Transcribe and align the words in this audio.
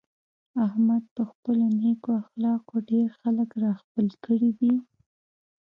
احمد 0.65 1.03
په 1.15 1.23
خپلو 1.31 1.65
نېکو 1.81 2.09
اخلاقو 2.23 2.75
ډېر 2.91 3.07
خلک 3.19 3.49
را 3.63 3.73
خپل 3.81 4.07
کړي 4.25 4.51
دي. 4.59 4.73